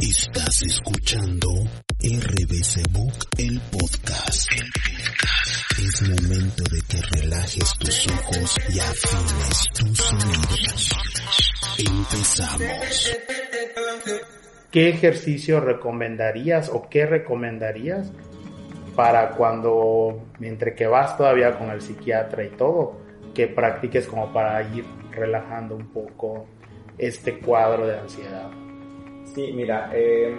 Estás 0.00 0.62
escuchando 0.62 1.48
RBC 2.00 2.90
Book, 2.90 3.14
el 3.38 3.60
podcast. 3.70 4.50
Es 5.78 6.02
momento 6.02 6.64
de 6.64 6.80
que 6.88 7.20
relajes 7.20 7.72
tus 7.78 8.08
ojos 8.08 8.56
y 8.70 8.80
afines 8.80 9.64
tus 9.72 10.12
oídos. 10.12 10.90
Empezamos. 11.78 13.16
¿Qué 14.72 14.88
ejercicio 14.88 15.60
recomendarías 15.60 16.70
o 16.70 16.88
qué 16.90 17.06
recomendarías 17.06 18.12
para 18.96 19.30
cuando, 19.30 20.26
mientras 20.40 20.74
que 20.74 20.88
vas 20.88 21.16
todavía 21.16 21.56
con 21.56 21.70
el 21.70 21.80
psiquiatra 21.80 22.44
y 22.44 22.50
todo, 22.50 23.00
que 23.32 23.46
practiques 23.46 24.08
como 24.08 24.32
para 24.32 24.60
ir 24.74 24.84
relajando 25.12 25.76
un 25.76 25.86
poco 25.92 26.46
este 26.98 27.38
cuadro 27.38 27.86
de 27.86 28.00
ansiedad? 28.00 28.50
Sí, 29.34 29.52
mira, 29.52 29.90
eh, 29.92 30.36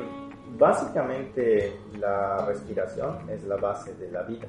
básicamente 0.58 1.78
la 2.00 2.46
respiración 2.46 3.30
es 3.30 3.44
la 3.44 3.58
base 3.58 3.94
de 3.96 4.10
la 4.12 4.24
vida. 4.24 4.48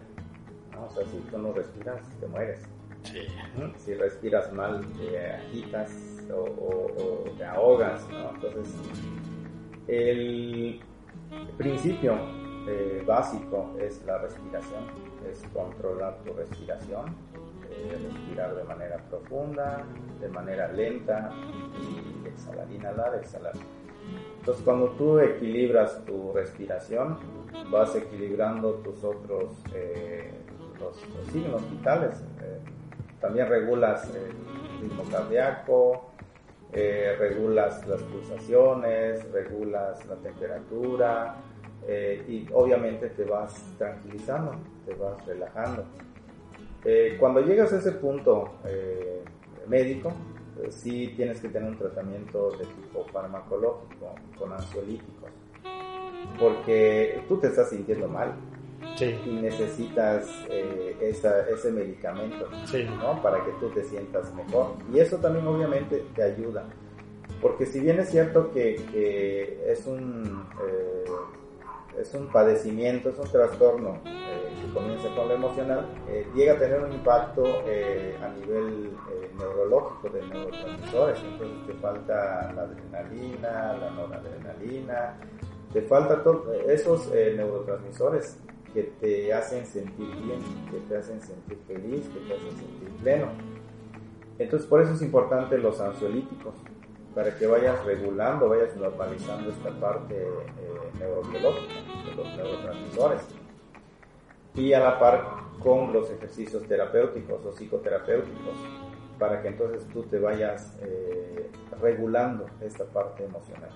¿no? 0.73 0.87
O 0.87 0.91
sea, 0.91 1.05
si 1.07 1.19
tú 1.31 1.39
no 1.39 1.53
respiras, 1.53 2.01
te 2.21 2.27
mueres. 2.27 2.61
Sí. 3.03 3.21
Si 3.79 3.95
respiras 3.95 4.53
mal, 4.53 4.85
te 4.99 5.33
agitas 5.33 5.91
o, 6.31 6.35
o- 6.43 7.25
o 7.27 7.31
te 7.37 7.45
ahogas. 7.45 8.07
¿no? 8.11 8.31
Entonces, 8.35 8.75
el 9.89 10.81
principio 11.57 12.15
eh, 12.69 13.03
básico 13.07 13.75
es 13.81 14.05
la 14.05 14.19
respiración, 14.19 14.85
es 15.31 15.43
controlar 15.53 16.19
tu 16.25 16.33
respiración, 16.33 17.15
eh, 17.71 17.97
respirar 18.11 18.55
de 18.57 18.65
manera 18.65 18.97
profunda, 19.09 19.85
de 20.21 20.29
manera 20.29 20.67
lenta 20.73 21.31
y 21.81 22.27
exhalar, 22.29 22.71
inhalar, 22.73 23.15
exhalar. 23.17 23.53
Entonces, 24.47 24.65
cuando 24.65 24.91
tú 24.91 25.19
equilibras 25.19 26.05
tu 26.05 26.33
respiración, 26.33 27.19
vas 27.69 27.97
equilibrando 27.97 28.75
tus 28.75 29.03
otros 29.03 29.61
eh, 29.75 30.31
los, 30.79 31.03
los 31.17 31.27
signos 31.33 31.69
vitales. 31.69 32.15
Eh, 32.41 32.61
también 33.21 33.49
regulas 33.49 34.09
el 34.15 34.31
ritmo 34.81 35.03
cardíaco, 35.11 36.11
eh, 36.73 37.17
regulas 37.19 37.85
las 37.89 38.01
pulsaciones, 38.05 39.29
regulas 39.33 40.07
la 40.07 40.15
temperatura 40.15 41.35
eh, 41.89 42.25
y 42.29 42.47
obviamente 42.53 43.09
te 43.09 43.25
vas 43.25 43.53
tranquilizando, 43.79 44.53
te 44.87 44.95
vas 44.95 45.27
relajando. 45.27 45.83
Eh, 46.85 47.17
cuando 47.19 47.41
llegas 47.41 47.73
a 47.73 47.79
ese 47.79 47.91
punto 47.91 48.61
eh, 48.65 49.25
médico, 49.67 50.11
eh, 50.11 50.36
sí 50.71 51.13
tienes 51.17 51.41
que 51.41 51.49
tener 51.49 51.69
un 51.71 51.79
tratamiento 51.79 52.51
de 52.53 52.65
tipo 52.67 53.05
farmacológico 53.13 54.15
con 54.39 54.53
ansiolíticos, 54.53 55.31
porque 56.39 57.23
tú 57.29 57.39
te 57.39 57.49
estás 57.49 57.71
sintiendo 57.71 58.09
mal 58.09 58.33
Sí, 58.97 59.15
y 59.27 59.31
necesitas 59.37 60.27
eh, 60.49 60.97
esa- 61.01 61.47
ese 61.51 61.71
medicamento 61.71 62.49
sí. 62.67 62.85
¿no? 63.01 63.21
Para 63.23 63.45
que 63.45 63.51
tú 63.61 63.69
te 63.71 63.83
sientas 63.85 64.33
mejor. 64.35 64.73
Y 64.93 64.99
eso 65.01 65.17
también 65.19 65.47
obviamente 65.47 66.03
te 66.15 66.23
ayuda. 66.23 66.65
Porque 67.43 67.67
si 67.67 67.81
bien 67.81 67.99
es 68.01 68.11
cierto 68.11 68.51
que, 68.53 68.77
que 68.93 69.71
es, 69.71 69.87
un, 69.87 70.47
eh, 70.67 71.05
es 72.01 72.15
un 72.15 72.29
padecimiento, 72.29 73.11
es 73.11 73.19
un 73.19 73.29
trastorno 73.31 73.99
comienza 74.77 75.09
con 75.15 75.29
lo 75.29 75.35
emocional, 75.35 75.87
eh, 76.07 76.27
llega 76.35 76.53
a 76.53 76.59
tener 76.59 76.81
un 76.81 76.93
impacto 76.93 77.45
eh, 77.67 78.15
a 78.23 78.29
nivel 78.29 78.91
eh, 79.11 79.31
neurológico 79.39 80.11
de 80.11 80.23
neurotransmisores. 80.27 81.19
Entonces 81.23 81.67
te 81.67 81.73
falta 81.75 82.53
la 82.53 82.63
adrenalina, 82.63 83.73
la 83.73 83.91
noradrenalina, 83.91 85.15
te 85.73 85.83
falta 85.83 86.23
esos 86.67 87.11
neurotransmisores 87.11 88.39
que 88.75 88.83
te 89.01 89.33
hacen 89.33 89.65
sentir 89.65 90.15
bien, 90.17 90.41
que 90.71 90.79
te 90.89 90.97
hacen 90.99 91.21
sentir 91.23 91.59
feliz, 91.67 92.07
que 92.09 92.21
te 92.21 92.35
hacen 92.35 92.51
sentir 92.51 92.89
pleno. 93.03 93.29
Entonces 94.39 94.69
por 94.69 94.83
eso 94.83 94.93
es 94.93 95.01
importante 95.01 95.57
los 95.57 95.81
ansiolíticos, 95.81 96.55
para 97.15 97.35
que 97.35 97.47
vayas 97.47 97.83
regulando, 97.87 98.51
vayas 98.51 98.77
normalizando 98.77 99.49
esta 99.49 99.71
parte 99.81 100.23
neurobiológica 100.99 101.75
de 102.05 102.15
los 102.15 102.37
neurotransmisores. 102.37 103.36
Y 104.57 104.73
a 104.73 104.81
la 104.81 104.99
par 104.99 105.47
con 105.63 105.93
los 105.93 106.11
ejercicios 106.11 106.67
terapéuticos 106.67 107.45
o 107.45 107.51
psicoterapéuticos, 107.51 108.55
para 109.19 109.43
que 109.43 109.49
entonces 109.49 109.87
tú 109.93 110.03
te 110.05 110.19
vayas 110.19 110.77
eh, 110.83 111.51
regulando 111.81 112.47
esta 112.61 112.85
parte 112.85 113.25
emocional. 113.25 113.71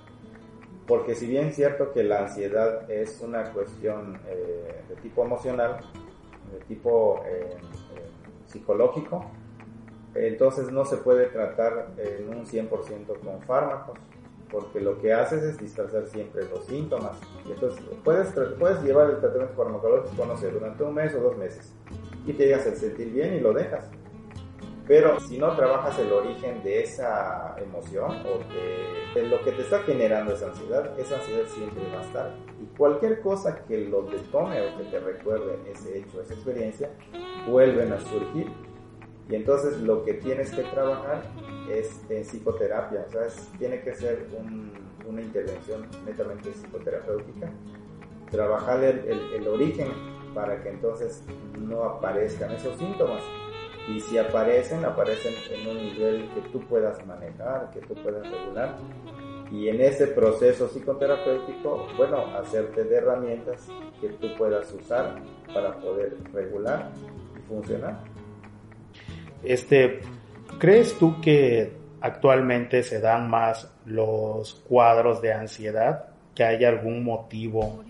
Porque 0.86 1.14
si 1.14 1.26
bien 1.26 1.48
es 1.48 1.56
cierto 1.56 1.92
que 1.92 2.02
la 2.02 2.20
ansiedad 2.20 2.90
es 2.90 3.20
una 3.20 3.52
cuestión 3.52 4.20
eh, 4.26 4.82
de 4.88 4.96
tipo 4.96 5.24
emocional, 5.24 5.80
de 6.52 6.64
tipo 6.64 7.22
eh, 7.26 7.56
psicológico, 8.46 9.24
entonces 10.14 10.72
no 10.72 10.84
se 10.84 10.96
puede 10.96 11.26
tratar 11.26 11.90
en 11.96 12.28
un 12.28 12.44
100% 12.44 13.20
con 13.20 13.40
fármacos, 13.42 13.98
porque 14.50 14.80
lo 14.80 14.98
que 14.98 15.12
haces 15.12 15.42
es 15.42 15.58
disfrazar 15.58 16.06
siempre 16.06 16.44
los 16.48 16.64
síntomas. 16.66 17.18
Y 17.46 17.52
entonces 17.52 17.82
puedes, 18.04 18.28
puedes 18.58 18.82
llevar 18.82 19.10
el 19.10 19.20
tratamiento 19.20 19.54
farmacológico, 19.54 20.26
no 20.26 20.36
sé, 20.36 20.50
durante 20.50 20.82
un 20.82 20.94
mes 20.94 21.14
o 21.14 21.20
dos 21.20 21.36
meses, 21.36 21.72
y 22.26 22.32
te 22.32 22.46
llegas 22.46 22.66
a 22.66 22.74
sentir 22.74 23.10
bien 23.10 23.34
y 23.34 23.40
lo 23.40 23.52
dejas. 23.52 23.88
Pero 24.86 25.20
si 25.20 25.38
no 25.38 25.54
trabajas 25.54 25.96
el 26.00 26.12
origen 26.12 26.64
de 26.64 26.82
esa 26.82 27.54
emoción 27.58 28.10
o 28.26 28.38
de, 28.52 29.20
de 29.20 29.28
lo 29.28 29.40
que 29.44 29.52
te 29.52 29.62
está 29.62 29.78
generando 29.84 30.34
esa 30.34 30.48
ansiedad, 30.48 30.98
esa 30.98 31.14
ansiedad 31.14 31.44
siempre 31.46 31.80
va 31.94 32.00
a 32.00 32.04
estar. 32.04 32.34
Y 32.60 32.76
cualquier 32.76 33.20
cosa 33.20 33.64
que 33.66 33.78
lo 33.78 34.02
detone 34.02 34.60
o 34.60 34.78
que 34.78 34.84
te 34.84 34.98
recuerde 34.98 35.58
ese 35.70 35.98
hecho, 35.98 36.20
esa 36.20 36.34
experiencia, 36.34 36.90
vuelven 37.48 37.92
a 37.92 38.00
surgir. 38.00 38.50
Y 39.28 39.36
entonces 39.36 39.80
lo 39.80 40.04
que 40.04 40.14
tienes 40.14 40.50
que 40.50 40.64
trabajar 40.64 41.22
es 41.78 42.00
en 42.10 42.22
psicoterapia, 42.24 43.04
o 43.08 43.10
sea, 43.12 43.26
es- 43.26 43.48
tiene 43.58 43.80
que 43.82 43.94
ser 43.94 44.26
un- 44.38 44.72
una 45.06 45.22
intervención 45.22 45.86
netamente 46.06 46.50
psicoterapéutica, 46.52 47.50
trabajar 48.30 48.82
el, 48.84 48.98
el- 49.08 49.32
el 49.34 49.48
origen 49.48 49.88
para 50.34 50.62
que 50.62 50.68
entonces 50.70 51.22
no 51.58 51.82
aparezcan 51.84 52.52
esos 52.52 52.76
síntomas. 52.78 53.22
Y 53.88 53.98
si 54.00 54.18
aparecen, 54.18 54.84
aparecen 54.84 55.34
en 55.50 55.66
un 55.68 55.76
nivel 55.82 56.28
que 56.34 56.40
tú 56.52 56.60
puedas 56.60 57.04
manejar, 57.06 57.70
que 57.72 57.80
tú 57.80 57.94
puedas 57.94 58.30
regular. 58.30 58.76
Y 59.50 59.68
en 59.68 59.80
ese 59.80 60.06
proceso 60.06 60.68
psicoterapéutico, 60.68 61.88
bueno, 61.96 62.18
hacerte 62.36 62.84
de 62.84 62.96
herramientas 62.96 63.66
que 64.00 64.10
tú 64.10 64.28
puedas 64.38 64.72
usar 64.72 65.16
para 65.52 65.74
poder 65.80 66.16
regular 66.32 66.92
y 67.36 67.40
funcionar. 67.48 68.04
Este, 69.42 70.00
¿crees 70.60 70.98
tú 70.98 71.20
que 71.22 71.72
actualmente 72.02 72.82
se 72.82 73.00
dan 73.00 73.28
más 73.28 73.66
los 73.86 74.54
cuadros 74.68 75.20
de 75.22 75.32
ansiedad? 75.32 76.10
¿Que 76.34 76.44
hay 76.44 76.64
algún 76.64 77.02
motivo? 77.02 77.82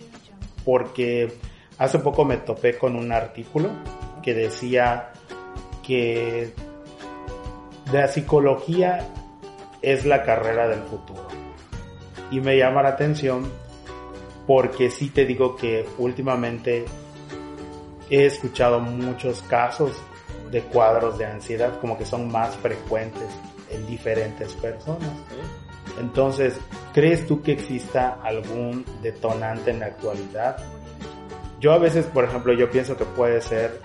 Porque 0.64 1.32
hace 1.76 1.98
poco 1.98 2.24
me 2.24 2.38
topé 2.38 2.78
con 2.78 2.96
un 2.96 3.12
artículo 3.12 3.70
que 4.22 4.34
decía 4.34 5.10
que 5.82 6.52
la 7.92 8.06
psicología 8.06 9.04
es 9.82 10.06
la 10.06 10.22
carrera 10.22 10.68
del 10.68 10.82
futuro. 10.82 11.26
Y 12.30 12.40
me 12.40 12.56
llama 12.56 12.82
la 12.82 12.90
atención 12.90 13.50
porque 14.46 14.90
sí 14.90 15.10
te 15.10 15.26
digo 15.26 15.56
que 15.56 15.84
últimamente 15.98 16.84
he 18.08 18.26
escuchado 18.26 18.78
muchos 18.78 19.42
casos 19.42 20.00
de 20.50 20.62
cuadros 20.62 21.18
de 21.18 21.26
ansiedad 21.26 21.78
como 21.80 21.96
que 21.96 22.04
son 22.04 22.30
más 22.30 22.56
frecuentes 22.56 23.28
en 23.70 23.86
diferentes 23.86 24.52
personas. 24.54 25.10
Entonces, 25.98 26.54
¿crees 26.92 27.26
tú 27.26 27.42
que 27.42 27.52
exista 27.52 28.18
algún 28.22 28.84
detonante 29.02 29.70
en 29.70 29.80
la 29.80 29.86
actualidad? 29.86 30.56
Yo 31.60 31.72
a 31.72 31.78
veces, 31.78 32.06
por 32.06 32.24
ejemplo, 32.24 32.52
yo 32.52 32.70
pienso 32.70 32.96
que 32.96 33.04
puede 33.04 33.40
ser 33.40 33.80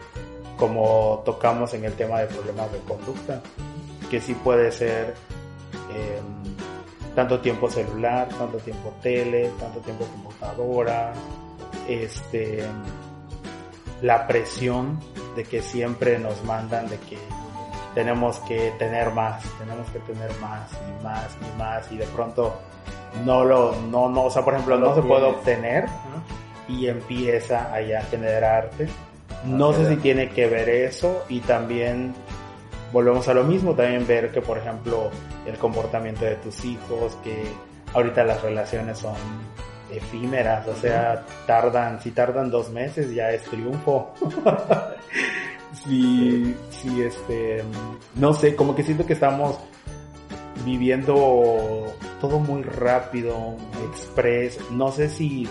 como 0.58 1.22
tocamos 1.26 1.74
en 1.74 1.84
el 1.84 1.94
tema 1.94 2.22
de 2.22 2.28
problemas 2.28 2.72
de 2.72 2.80
conducta, 2.80 3.42
que 4.10 4.22
sí 4.22 4.34
puede 4.36 4.72
ser 4.72 5.14
eh, 5.94 6.20
tanto 7.16 7.40
tiempo 7.40 7.70
celular, 7.70 8.30
tanto 8.30 8.58
tiempo 8.60 8.94
tele, 9.02 9.52
tanto 9.60 9.80
tiempo 9.80 10.06
computadora, 10.06 11.14
este, 11.88 12.64
la 14.02 14.28
presión 14.28 15.00
de 15.36 15.44
que 15.44 15.62
siempre 15.62 16.20
nos 16.20 16.44
mandan 16.44 16.88
de 16.90 16.98
que 16.98 17.18
tenemos 17.94 18.40
que 18.42 18.72
tener 18.78 19.12
más, 19.12 19.44
tenemos 19.58 19.90
que 19.90 20.00
tener 20.00 20.30
más 20.40 20.70
y 20.72 21.04
más 21.04 21.38
y 21.42 21.58
más 21.58 21.92
y 21.92 21.98
de 21.98 22.06
pronto 22.08 22.54
no 23.24 23.46
lo, 23.46 23.76
no, 23.90 24.10
no, 24.10 24.26
o 24.26 24.30
sea, 24.30 24.44
por 24.44 24.54
ejemplo, 24.54 24.78
no, 24.78 24.94
se 24.94 25.02
puede 25.02 25.24
obtener 25.26 25.86
y 26.68 26.88
empieza 26.88 27.74
allá 27.74 28.00
a 28.00 28.04
generarte. 28.04 28.88
No 29.46 29.74
sé 29.74 29.88
si 29.88 29.96
tiene 29.98 30.30
que 30.30 30.48
ver 30.48 30.68
eso 30.68 31.24
y 31.30 31.40
también 31.40 32.14
volvemos 32.92 33.28
a 33.28 33.34
lo 33.34 33.44
mismo, 33.44 33.74
también 33.74 34.06
ver 34.06 34.32
que, 34.32 34.42
por 34.42 34.58
ejemplo, 34.58 35.10
el 35.46 35.58
comportamiento 35.58 36.26
de 36.26 36.36
tus 36.36 36.66
hijos, 36.66 37.18
que 37.24 37.46
ahorita 37.94 38.24
las 38.24 38.42
relaciones 38.42 38.98
son 38.98 39.16
efímeras, 39.92 40.68
o 40.68 40.76
sea, 40.76 41.26
tardan, 41.46 42.02
si 42.02 42.12
tardan 42.12 42.50
dos 42.50 42.70
meses 42.70 43.14
ya 43.14 43.32
es 43.32 43.44
triunfo. 43.44 44.14
si, 45.86 46.56
si 46.70 47.02
este, 47.02 47.64
no 48.16 48.34
sé, 48.34 48.56
como 48.56 48.76
que 48.76 48.84
siento 48.84 49.06
que 49.06 49.14
estamos 49.14 49.58
viviendo 50.64 51.94
todo 52.20 52.40
muy 52.40 52.64
rápido, 52.64 53.56
express, 53.92 54.60
no 54.72 54.92
sé 54.92 55.10
si, 55.10 55.48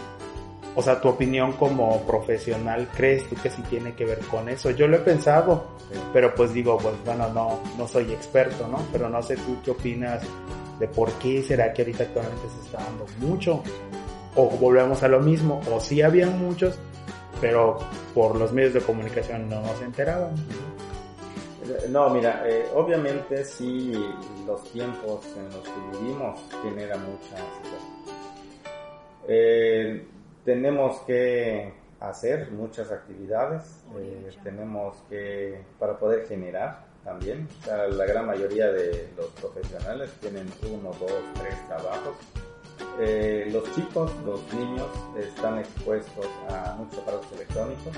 o 0.75 0.82
sea, 0.82 1.00
tu 1.00 1.08
opinión 1.08 1.52
como 1.52 2.00
profesional, 2.02 2.88
¿crees 2.94 3.28
tú 3.28 3.36
que 3.36 3.50
sí 3.50 3.62
tiene 3.70 3.94
que 3.94 4.04
ver 4.04 4.19
con 4.20 4.48
eso? 4.48 4.70
Yo 4.70 4.88
lo 4.88 4.96
he 4.96 5.00
pensado, 5.00 5.76
pero 6.12 6.34
pues 6.34 6.52
digo, 6.52 6.76
pues 6.78 6.94
bueno, 7.04 7.28
no, 7.32 7.60
no 7.78 7.86
soy 7.86 8.12
experto, 8.12 8.66
¿no? 8.66 8.78
Pero 8.92 9.08
no 9.08 9.22
sé 9.22 9.36
tú 9.36 9.56
qué 9.64 9.70
opinas 9.70 10.22
de 10.81 10.88
por 10.88 11.12
qué 11.12 11.42
será 11.42 11.72
que 11.72 11.82
ahorita 11.82 12.04
actualmente 12.04 12.48
se 12.48 12.66
está 12.66 12.78
dando 12.82 13.06
mucho 13.19 13.62
o 14.36 14.48
volvemos 14.50 15.02
a 15.02 15.08
lo 15.08 15.20
mismo, 15.20 15.60
o 15.70 15.81
sí 15.81 16.02
habían 16.02 16.38
muchos, 16.38 16.78
pero 17.40 17.78
por 18.14 18.36
los 18.36 18.52
medios 18.52 18.75
de 18.75 18.81
comunicación 18.81 19.48
no 19.48 19.62
se 19.78 19.84
enteraban. 19.84 20.34
No, 21.88 22.10
mira, 22.10 22.42
eh, 22.46 22.66
obviamente 22.75 23.44
sí 23.44 23.92
los 24.46 24.62
tiempos 24.72 25.25
en 25.36 25.44
los 25.46 25.62
que 25.62 25.98
vivimos 25.98 26.38
generan 26.62 27.00
mucha 27.04 27.36
eh, 29.26 30.06
tenemos 30.44 31.00
que 31.06 31.72
hacer 32.00 32.50
muchas 32.50 32.92
actividades, 32.92 33.82
eh, 33.98 34.31
tenemos 34.42 34.96
que, 35.08 35.62
para 35.78 35.98
poder 35.98 36.26
generar 36.26 36.84
también, 37.02 37.48
la 37.66 38.04
gran 38.04 38.26
mayoría 38.26 38.70
de 38.70 39.08
los 39.16 39.26
profesionales 39.28 40.10
tienen 40.20 40.46
uno, 40.70 40.90
dos, 41.00 41.12
tres 41.34 41.54
trabajos, 41.66 42.16
eh, 43.00 43.49
los 43.52 43.64
chicos, 43.75 44.12
los 44.25 44.41
niños 44.55 44.88
están 45.19 45.58
expuestos 45.58 46.26
a 46.49 46.75
muchos 46.79 46.99
aparatos 46.99 47.32
electrónicos, 47.32 47.93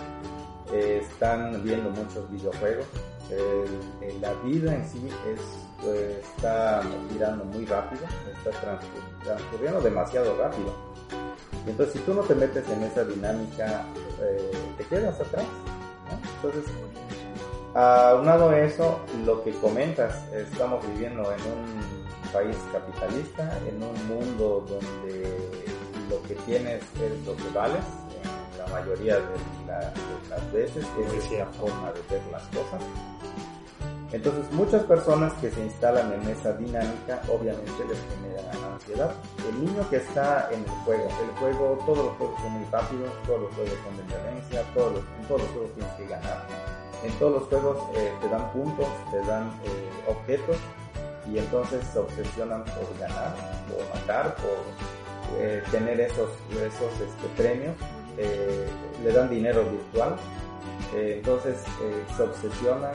eh, 0.72 1.02
están 1.02 1.62
viendo 1.62 1.90
muchos 1.90 2.30
videojuegos. 2.30 2.86
la 4.20 4.32
vida 4.44 4.74
en 4.74 4.88
sí 4.88 5.08
pues, 5.82 6.18
está 6.36 6.82
girando 7.12 7.44
muy 7.44 7.64
rápido, 7.66 8.02
está 8.38 8.50
transcurriendo 9.24 9.80
demasiado 9.80 10.36
rápido. 10.36 10.72
entonces 11.66 11.94
si 11.94 12.00
tú 12.00 12.14
no 12.14 12.22
te 12.22 12.34
metes 12.34 12.68
en 12.68 12.82
esa 12.84 13.04
dinámica, 13.04 13.84
eh, 14.22 14.50
te 14.78 14.84
quedas 14.84 15.20
atrás. 15.20 15.44
Entonces, 16.36 16.64
aunado 17.74 18.50
a 18.50 18.60
eso, 18.60 19.00
lo 19.24 19.42
que 19.42 19.52
comentas, 19.52 20.24
estamos 20.32 20.86
viviendo 20.88 21.22
en 21.22 21.40
un 21.40 21.95
país 22.36 22.56
capitalista, 22.70 23.58
en 23.66 23.82
un 23.82 23.96
mundo 24.08 24.62
donde 24.68 25.38
lo 26.10 26.22
que 26.28 26.34
tienes 26.44 26.82
es 27.00 27.26
lo 27.26 27.34
que 27.34 27.48
vales, 27.54 27.84
en 28.12 28.58
la 28.58 28.66
mayoría 28.66 29.16
de, 29.16 29.22
las 30.28 30.52
veces, 30.52 30.84
es 31.00 31.32
la 31.32 31.46
forma 31.46 31.92
de 31.92 32.02
ver 32.10 32.22
las 32.30 32.42
cosas. 32.48 32.82
Entonces 34.12 34.44
muchas 34.52 34.82
personas 34.84 35.32
que 35.40 35.50
se 35.50 35.62
instalan 35.64 36.12
en 36.12 36.28
esa 36.28 36.52
dinámica 36.52 37.22
obviamente 37.28 37.82
les 37.88 37.98
genera 38.12 38.52
ansiedad. 38.74 39.12
El 39.48 39.64
niño 39.64 39.88
que 39.88 39.96
está 39.96 40.48
en 40.52 40.60
el 40.60 40.76
juego, 40.84 41.08
el 41.08 41.30
juego, 41.38 41.78
todos 41.86 42.04
los 42.04 42.16
juegos 42.16 42.40
son 42.40 42.52
muy 42.52 42.64
rápidos, 42.70 43.10
todos 43.26 43.40
los 43.40 43.54
juegos 43.54 43.74
son 43.82 43.96
de 43.96 44.02
violencia, 44.14 44.62
todos 44.74 44.92
los, 44.92 45.02
en 45.02 45.26
todos 45.26 45.40
los 45.40 45.50
juegos 45.52 45.72
tienes 45.72 45.92
que 45.94 46.06
ganar. 46.06 46.46
En 47.02 47.12
todos 47.18 47.32
los 47.32 47.44
juegos 47.48 47.78
eh, 47.96 48.12
te 48.20 48.28
dan 48.28 48.52
puntos, 48.52 48.88
te 49.10 49.20
dan 49.26 49.48
eh, 49.64 49.90
objetos 50.08 50.56
y 51.32 51.38
entonces 51.38 51.84
se 51.92 51.98
obsesionan 51.98 52.64
por 52.64 52.98
ganar, 52.98 53.34
por 53.68 54.00
matar, 54.00 54.36
por 54.36 54.58
eh, 55.38 55.62
tener 55.70 56.00
esos, 56.00 56.30
esos 56.52 57.00
este, 57.00 57.26
premios, 57.36 57.74
eh, 58.16 58.68
le 59.02 59.12
dan 59.12 59.28
dinero 59.28 59.64
virtual, 59.64 60.16
eh, 60.94 61.14
entonces 61.18 61.62
se 62.16 62.22
obsesionan 62.22 62.92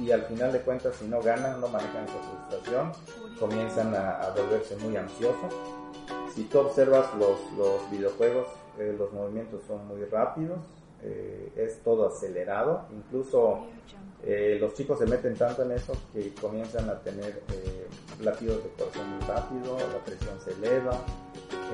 y, 0.00 0.10
al 0.10 0.22
final 0.22 0.52
de 0.52 0.60
cuentas 0.60 0.96
si 0.96 1.06
no 1.06 1.20
ganan, 1.22 1.60
no 1.60 1.68
manejan 1.68 2.04
esa 2.04 2.18
frustración, 2.18 2.92
comienzan 3.38 3.94
a, 3.94 4.32
volverse 4.36 4.76
muy 4.76 4.96
ansiosos. 4.96 5.54
Si 6.34 6.44
tú 6.44 6.58
observas 6.58 7.06
los, 7.18 7.38
los 7.56 7.90
videojuegos, 7.90 8.48
los 8.76 9.12
movimientos 9.12 9.62
son 9.68 9.86
muy 9.86 10.04
rápidos, 10.04 10.58
es 11.56 11.80
todo 11.84 12.08
acelerado, 12.08 12.86
incluso 12.90 13.66
eh, 14.26 14.56
los 14.58 14.72
chicos 14.72 14.98
se 14.98 15.06
meten 15.06 15.34
tanto 15.34 15.62
en 15.62 15.72
eso 15.72 15.92
que 16.12 16.32
comienzan 16.40 16.88
a 16.88 16.98
tener 17.00 17.42
eh, 17.52 17.86
latidos 18.22 18.64
de 18.64 18.70
corazón 18.70 19.10
muy 19.10 19.26
rápido, 19.26 19.76
la 19.76 20.02
presión 20.02 20.40
se 20.42 20.52
eleva, 20.52 20.98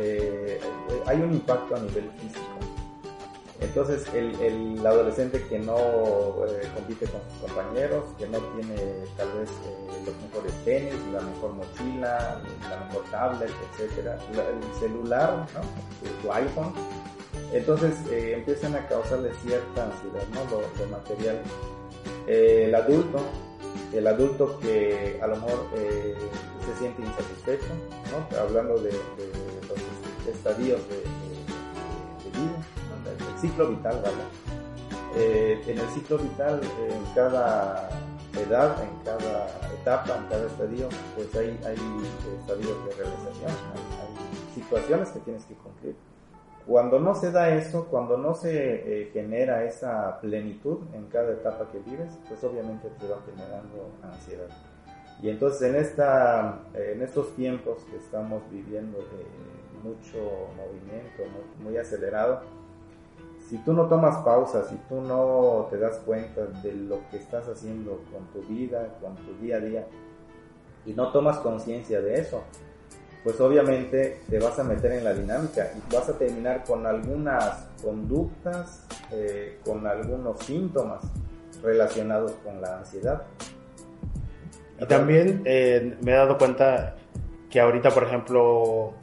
eh, 0.01 0.61
hay 1.07 1.21
un 1.21 1.33
impacto 1.33 1.77
a 1.77 1.79
nivel 1.79 2.11
físico. 2.19 2.41
Entonces 3.61 4.05
el, 4.15 4.85
adolescente 4.85 5.47
que 5.49 5.59
no 5.61 5.77
compite 6.75 7.07
con 7.07 7.21
sus 7.31 7.51
compañeros, 7.51 8.05
que 8.19 8.27
no 8.27 8.39
tiene 8.39 8.75
tal 9.17 9.29
vez 9.39 9.51
los 10.07 10.17
mejores 10.23 10.53
tenis, 10.65 10.95
la 11.13 11.21
mejor 11.21 11.53
mochila, 11.53 12.41
la 12.69 12.85
mejor 12.87 13.05
tablet, 13.11 13.51
etcétera, 13.71 14.19
el 14.33 14.81
celular, 14.81 15.47
¿no? 15.55 16.33
iPhone, 16.33 16.73
entonces 17.53 17.95
empiezan 18.11 18.75
a 18.75 18.89
causarle 18.89 19.31
cierta 19.45 19.85
ansiedad, 19.85 20.27
¿no? 20.33 20.45
Lo, 20.51 20.63
lo 20.83 20.91
material 20.91 21.37
eh, 22.31 22.67
el 22.67 22.75
adulto, 22.77 23.19
el 23.93 24.07
adulto 24.07 24.57
que 24.61 25.19
a 25.21 25.27
lo 25.27 25.35
mejor 25.35 25.67
eh, 25.75 26.15
se 26.65 26.79
siente 26.79 27.03
insatisfecho, 27.03 27.73
hablando 28.41 28.79
de, 28.79 28.93
los 28.93 30.33
estadios 30.33 30.81
de, 30.89 31.01
vida, 32.39 33.35
el 33.35 33.41
ciclo 33.41 33.71
vital, 33.71 34.01
eh, 35.17 35.61
en 35.67 35.79
el 35.81 35.89
ciclo 35.89 36.19
vital, 36.19 36.61
en 36.63 37.15
cada 37.17 37.91
edad, 38.39 38.81
en 38.81 39.05
cada 39.05 39.49
etapa, 39.81 40.17
en 40.17 40.27
cada 40.27 40.47
estadio, 40.47 40.89
pues 41.17 41.35
hay 41.35 41.59
estadios 42.39 42.85
de 42.87 42.95
realización, 42.95 43.51
hay 43.51 44.55
situaciones 44.55 45.09
que 45.09 45.19
tienes 45.19 45.45
que 45.47 45.55
cumplir 45.55 45.97
cuando 46.67 47.01
no 47.01 47.15
se 47.15 47.33
da 47.33 47.55
eso, 47.55 47.87
cuando 47.87 48.17
no 48.17 48.35
se 48.35 49.03
eh, 49.03 49.11
genera 49.13 49.65
esa 49.65 50.21
plenitud 50.21 50.79
en 50.93 51.07
cada 51.07 51.33
etapa 51.33 51.69
que 51.71 51.79
vives, 51.79 52.19
pues 52.29 52.43
obviamente 52.45 52.89
te 52.99 53.09
va 53.09 53.19
generando 53.27 53.91
ansiedad. 54.03 54.49
Y 55.23 55.29
entonces 55.29 55.63
en, 55.63 55.77
esta, 55.77 56.61
en 56.75 57.03
estos 57.03 57.35
tiempos 57.35 57.85
que 57.91 57.97
estamos 57.97 58.43
viviendo 58.51 58.99
de 58.99 59.27
mucho 59.83 60.19
movimiento, 60.57 61.25
muy, 61.63 61.77
acelerado, 61.77 62.41
si 63.49 63.59
tú 63.59 63.73
no 63.73 63.87
tomas 63.87 64.17
pausa, 64.25 64.65
si 64.69 64.77
tú 64.89 65.01
no 65.01 65.67
te 65.71 65.79
das 65.79 65.99
cuenta 65.99 66.47
de 66.47 66.73
lo 66.73 67.01
que 67.11 67.17
estás 67.17 67.49
haciendo 67.49 68.03
con 68.13 68.27
tu 68.33 68.47
vida, 68.49 68.97
con 69.01 69.17
tu 69.17 69.35
día 69.43 69.57
a 69.57 69.61
día, 69.61 69.87
y 70.87 70.93
no 70.93 71.13
tomas 71.13 71.39
conciencia 71.39 72.01
de 72.01 72.21
eso, 72.21 72.43
pues 73.23 73.41
obviamente 73.41 74.21
te 74.29 74.39
vas 74.39 74.59
a 74.59 74.65
meter 74.65 74.93
en 74.93 75.05
la 75.05 75.13
dinámica 75.13 75.71
y 75.77 75.95
vas 75.95 76.09
a 76.09 76.17
terminar 76.17 76.65
con 76.65 76.87
algunas 76.87 77.67
conductas, 77.83 78.87
eh, 79.13 79.59
con 79.65 79.87
algunos 79.87 80.39
síntomas 80.41 81.03
relacionados 81.63 82.33
con 82.45 82.61
la 82.61 82.79
ansiedad. 82.79 83.23
Y 84.81 84.87
también 84.87 85.43
eh, 85.45 85.97
me 86.01 86.13
he 86.13 86.15
dado 86.15 86.39
cuenta 86.39 86.97
que 87.51 87.61
ahorita, 87.61 87.91
por 87.91 88.05
ejemplo, 88.05 88.95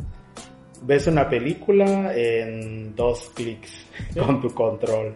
ves 0.81 1.05
una 1.07 1.29
película 1.29 2.15
en 2.15 2.95
dos 2.95 3.31
clics 3.36 3.86
con 4.19 4.41
tu 4.41 4.53
control. 4.53 5.15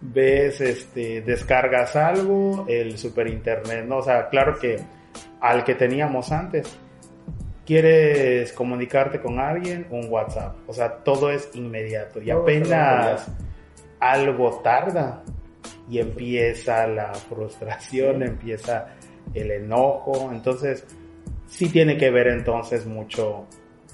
Ves, 0.00 0.60
este, 0.60 1.22
descargas 1.22 1.96
algo, 1.96 2.66
el 2.68 2.96
super 2.98 3.26
internet, 3.26 3.86
¿no? 3.86 3.98
O 3.98 4.02
sea, 4.02 4.28
claro 4.28 4.56
que 4.58 4.76
al 5.40 5.64
que 5.64 5.74
teníamos 5.74 6.30
antes, 6.30 6.78
quieres 7.66 8.52
comunicarte 8.52 9.20
con 9.20 9.38
alguien, 9.38 9.86
un 9.90 10.06
WhatsApp. 10.08 10.56
O 10.66 10.72
sea, 10.72 10.98
todo 10.98 11.30
es 11.30 11.50
inmediato. 11.54 12.22
Y 12.22 12.30
apenas 12.30 13.26
algo 14.00 14.60
tarda 14.62 15.22
y 15.90 15.98
empieza 15.98 16.86
la 16.86 17.12
frustración, 17.12 18.22
empieza 18.22 18.94
el 19.34 19.50
enojo. 19.50 20.30
Entonces, 20.32 20.86
sí 21.48 21.68
tiene 21.68 21.98
que 21.98 22.10
ver 22.10 22.28
entonces 22.28 22.86
mucho 22.86 23.46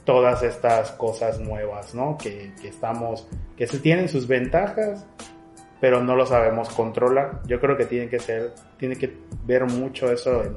todas 0.04 0.42
estas 0.42 0.92
cosas 0.92 1.40
nuevas, 1.40 1.94
¿no? 1.94 2.18
Que, 2.18 2.52
que 2.60 2.68
estamos, 2.68 3.26
que 3.56 3.66
se 3.66 3.78
tienen 3.78 4.08
sus 4.08 4.26
ventajas, 4.26 5.06
pero 5.80 6.02
no 6.02 6.14
lo 6.14 6.26
sabemos 6.26 6.68
controlar. 6.68 7.40
Yo 7.46 7.58
creo 7.58 7.76
que 7.76 7.86
tiene 7.86 8.08
que 8.08 8.18
ser, 8.18 8.52
tiene 8.76 8.96
que 8.96 9.16
ver 9.46 9.64
mucho 9.64 10.12
eso 10.12 10.44
en 10.44 10.56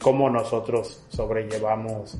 cómo 0.00 0.28
nosotros 0.28 1.04
sobrellevamos 1.08 2.18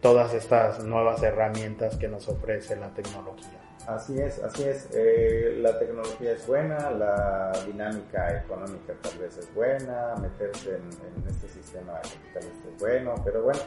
todas 0.00 0.34
estas 0.34 0.84
nuevas 0.84 1.22
herramientas 1.22 1.96
que 1.96 2.08
nos 2.08 2.28
ofrece 2.28 2.76
la 2.76 2.88
tecnología. 2.94 3.60
Así 3.88 4.20
es, 4.20 4.38
así 4.40 4.64
es. 4.64 4.86
Eh, 4.92 5.56
la 5.62 5.78
tecnología 5.78 6.32
es 6.32 6.46
buena, 6.46 6.90
la 6.90 7.52
dinámica 7.66 8.36
económica 8.36 8.92
tal 9.00 9.18
vez 9.18 9.38
es 9.38 9.54
buena, 9.54 10.14
meterse 10.20 10.76
en, 10.76 11.26
este 11.26 11.48
sistema 11.48 11.94
capitalista 11.94 12.68
es 12.68 12.78
bueno, 12.78 13.14
pero 13.24 13.44
bueno, 13.44 13.60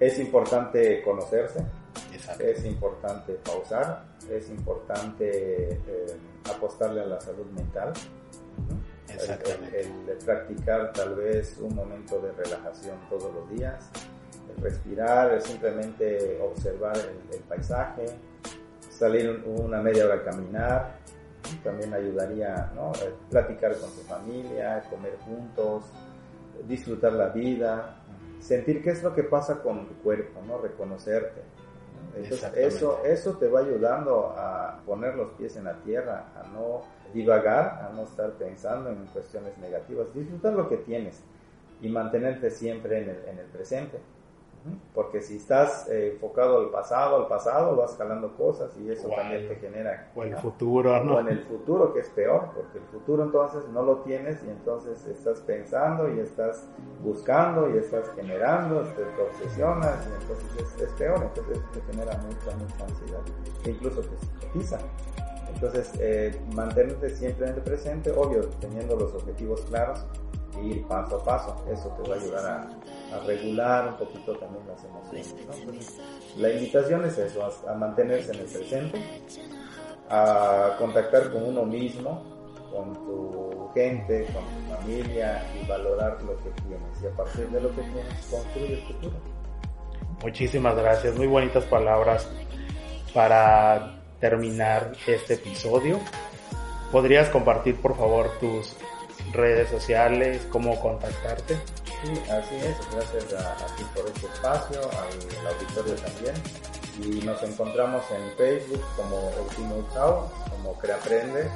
es 0.00 0.18
importante 0.18 1.00
conocerse, 1.02 1.60
es 2.40 2.64
importante 2.64 3.34
pausar, 3.34 4.04
es 4.28 4.50
importante 4.50 5.74
eh, 5.74 6.16
apostarle 6.52 7.02
a 7.02 7.06
la 7.06 7.20
salud 7.20 7.46
mental. 7.52 7.92
El, 9.08 10.16
practicar 10.24 10.92
tal 10.92 11.14
vez 11.14 11.56
un 11.58 11.74
momento 11.74 12.20
de 12.20 12.32
relajación 12.32 12.96
todos 13.08 13.32
los 13.32 13.48
días, 13.50 13.90
el 13.94 14.19
respirar, 14.60 15.40
simplemente 15.40 16.38
observar 16.42 16.96
el 17.32 17.40
paisaje, 17.40 18.06
salir 18.88 19.42
una 19.46 19.80
media 19.80 20.04
hora 20.04 20.16
a 20.16 20.22
caminar, 20.22 21.00
también 21.64 21.92
ayudaría, 21.94 22.70
¿no? 22.74 22.92
Eh, 23.02 23.12
platicar 23.30 23.76
con 23.78 23.90
tu 23.90 24.02
familia, 24.02 24.84
comer 24.90 25.16
juntos, 25.24 25.84
disfrutar 26.66 27.12
la 27.14 27.28
vida, 27.28 27.96
sentir 28.38 28.82
qué 28.82 28.90
es 28.90 29.02
lo 29.02 29.14
que 29.14 29.24
pasa 29.24 29.62
con 29.62 29.86
tu 29.86 29.94
cuerpo, 30.02 30.40
¿no? 30.46 30.58
Reconocerte. 30.58 31.42
Entonces, 32.14 32.50
eso, 32.56 33.02
eso 33.04 33.34
te 33.34 33.48
va 33.48 33.60
ayudando 33.60 34.34
a 34.36 34.80
poner 34.84 35.14
los 35.14 35.30
pies 35.32 35.56
en 35.56 35.64
la 35.64 35.74
tierra, 35.74 36.26
a 36.36 36.48
no 36.48 36.82
divagar, 37.14 37.88
a 37.88 37.92
no 37.94 38.02
estar 38.02 38.32
pensando 38.32 38.90
en 38.90 39.06
cuestiones 39.06 39.56
negativas, 39.58 40.12
disfrutar 40.12 40.54
lo 40.54 40.68
que 40.68 40.78
tienes 40.78 41.22
y 41.80 41.88
mantenerte 41.88 42.50
siempre 42.50 43.02
en 43.02 43.10
el, 43.10 43.28
en 43.28 43.38
el 43.38 43.46
presente. 43.46 43.98
Porque 44.94 45.22
si 45.22 45.36
estás 45.36 45.88
eh, 45.88 46.12
enfocado 46.12 46.58
al 46.58 46.70
pasado, 46.70 47.16
al 47.16 47.28
pasado, 47.28 47.76
vas 47.76 47.96
jalando 47.96 48.36
cosas 48.36 48.76
y 48.78 48.90
eso 48.90 49.08
también 49.08 49.48
te 49.48 49.56
genera... 49.56 50.10
O 50.14 50.22
el 50.22 50.36
futuro, 50.36 51.02
¿no? 51.02 51.16
O 51.16 51.20
en 51.20 51.28
el 51.28 51.40
futuro, 51.40 51.94
que 51.94 52.00
es 52.00 52.10
peor, 52.10 52.50
porque 52.54 52.78
el 52.78 52.84
futuro 52.84 53.24
entonces 53.24 53.66
no 53.70 53.82
lo 53.82 53.98
tienes 53.98 54.42
y 54.44 54.50
entonces 54.50 55.06
estás 55.06 55.40
pensando 55.40 56.14
y 56.14 56.20
estás 56.20 56.68
buscando 57.02 57.70
y 57.70 57.78
estás 57.78 58.10
generando, 58.14 58.82
te, 58.82 59.02
obsesionas 59.22 60.06
y 60.06 60.22
entonces 60.22 60.82
es, 60.82 60.92
peor, 60.92 61.22
entonces 61.22 61.58
te 61.72 61.80
genera 61.92 62.18
mucha, 62.18 62.56
mucha 62.56 62.84
ansiedad. 62.84 63.20
E 63.64 63.70
incluso 63.70 64.02
te 64.02 64.16
psicotiza. 64.18 64.78
Entonces, 65.54 65.92
eh, 66.00 66.40
mantenerte 66.54 67.10
siempre 67.10 67.48
en 67.48 67.54
el 67.54 67.62
presente, 67.62 68.10
obvio, 68.12 68.48
teniendo 68.60 68.96
los 68.96 69.14
objetivos 69.14 69.62
claros, 69.62 70.06
ir 70.62 70.86
paso 70.86 71.16
a 71.16 71.24
paso. 71.24 71.64
Eso 71.70 71.88
te 71.90 72.08
va 72.08 72.16
a 72.16 72.18
ayudar 72.18 72.46
a, 72.46 73.16
a 73.16 73.20
regular 73.26 73.88
un 73.88 73.96
poquito 73.96 74.36
también 74.36 74.64
las 74.66 74.84
emociones. 74.84 75.96
la 76.36 76.50
invitación 76.50 77.04
es 77.04 77.18
eso, 77.18 77.48
a, 77.68 77.74
mantenerse 77.74 78.32
en 78.32 78.40
el 78.40 78.46
presente, 78.46 79.00
a 80.08 80.76
contactar 80.78 81.32
con 81.32 81.44
uno 81.44 81.64
mismo, 81.64 82.22
con 82.70 82.92
tu 82.94 83.70
gente, 83.74 84.26
con 84.26 84.44
tu 84.44 84.74
familia 84.74 85.44
y 85.60 85.66
valorar 85.66 86.22
lo 86.22 86.36
que 86.38 86.50
tienes. 86.62 87.02
Y 87.02 87.06
a 87.06 87.16
partir 87.16 87.48
de 87.48 87.60
lo 87.60 87.68
que 87.70 87.82
tienes, 87.82 88.26
construir 88.30 88.72
el 88.72 88.82
futuro. 88.82 89.16
Muchísimas 90.22 90.76
gracias, 90.76 91.16
muy 91.16 91.26
bonitas 91.26 91.64
palabras 91.64 92.30
para 93.14 94.00
terminar 94.20 94.92
este 95.06 95.34
episodio. 95.34 95.98
¿Podrías 96.92 97.28
compartir 97.30 97.80
por 97.80 97.96
favor 97.96 98.30
tus 98.38 98.76
redes 99.32 99.70
sociales, 99.70 100.42
cómo 100.50 100.80
contactarte. 100.80 101.54
Sí, 102.02 102.12
así 102.30 102.56
es, 102.56 102.76
gracias 102.92 103.32
a, 103.34 103.76
ti 103.76 103.84
por 103.94 104.06
este 104.06 104.26
espacio, 104.26 104.80
al, 104.80 105.46
auditorio 105.54 105.94
también. 105.96 106.34
Y 106.98 107.24
nos 107.24 107.42
encontramos 107.42 108.02
en 108.10 108.36
Facebook 108.36 108.82
como 108.96 109.16
Ultimo 109.42 109.86
Chao, 109.92 110.30
como 110.50 110.74
Creaprende. 110.78 111.48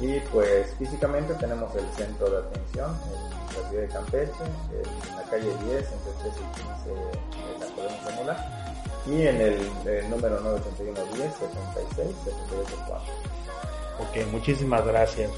Y 0.00 0.20
pues 0.32 0.74
físicamente 0.78 1.34
tenemos 1.34 1.74
el 1.74 1.86
centro 1.96 2.30
de 2.30 2.38
atención 2.38 2.96
en 3.06 3.62
la 3.62 3.68
ciudad 3.68 3.82
de 3.82 3.88
Campeche, 3.88 4.44
en 4.72 5.16
la 5.16 5.22
calle 5.24 5.46
10, 5.46 5.58
entre 5.58 6.12
13 6.22 6.40
y 6.40 6.60
15 6.60 6.90
de 6.90 7.58
la 7.58 7.74
Colonia 7.74 8.00
Zamora. 8.04 8.68
Y 9.06 9.26
en 9.26 9.40
el, 9.40 10.10
número 10.10 10.40
981 10.40 11.00
10 11.16 11.34
76 11.34 12.16
78 12.24 12.76
Ok, 14.00 14.32
muchísimas 14.32 14.86
gracias 14.86 15.30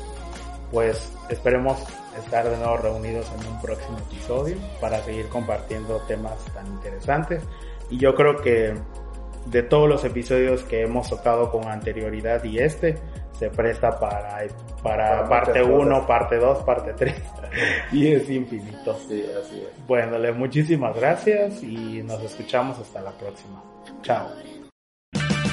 pues 0.71 1.13
esperemos 1.29 1.79
estar 2.19 2.49
de 2.49 2.57
nuevo 2.57 2.77
reunidos 2.77 3.31
en 3.39 3.47
un 3.47 3.61
próximo 3.61 3.99
episodio 3.99 4.57
para 4.81 5.03
seguir 5.03 5.29
compartiendo 5.29 5.99
temas 6.07 6.37
tan 6.55 6.67
interesantes. 6.67 7.43
Y 7.91 7.99
yo 7.99 8.15
creo 8.15 8.37
que 8.37 8.75
de 9.47 9.63
todos 9.63 9.89
los 9.89 10.05
episodios 10.05 10.63
que 10.65 10.83
hemos 10.83 11.09
tocado 11.09 11.51
con 11.51 11.67
anterioridad 11.67 12.45
y 12.45 12.59
este, 12.59 12.99
se 13.39 13.49
presta 13.51 13.99
para, 13.99 14.47
para, 14.83 15.29
parte 15.29 15.63
1, 15.63 16.07
parte 16.07 16.37
2, 16.37 16.59
parte 16.59 16.93
3. 16.93 17.15
y 17.93 18.13
es 18.13 18.29
infinito. 18.29 18.97
Sí, 19.09 19.25
así 19.41 19.63
es. 19.63 19.87
Bueno, 19.87 20.19
muchísimas 20.35 20.95
gracias 20.95 21.63
y 21.63 22.03
nos 22.03 22.23
escuchamos 22.23 22.79
hasta 22.79 23.01
la 23.01 23.13
próxima. 23.13 23.63
Chao. 24.03 24.29